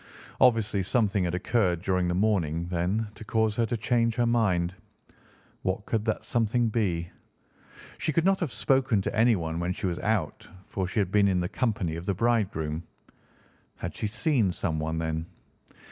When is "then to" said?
2.69-3.23